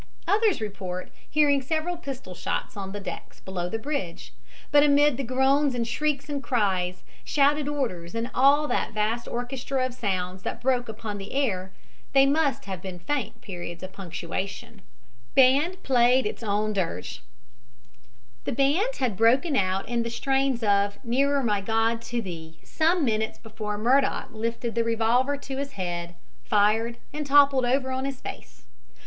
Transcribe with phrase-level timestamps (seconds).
[0.27, 4.33] Others report hearing several pistol shots on the decks below the bridge,
[4.71, 9.85] but amid the groans and shrieks and cries, shouted orders and all that vast orchestra
[9.85, 11.71] of sounds that broke upon the air
[12.13, 14.81] they must have been faint periods of punctuation
[15.35, 17.21] BAND PLAYED ITS OWN DIRGE
[18.45, 23.05] The band had broken out in the strains of "Nearer, My God, to Thee," some
[23.05, 28.19] minutes before Murdock lifted the revolver to his head, fired and toppled over on his
[28.19, 28.63] face.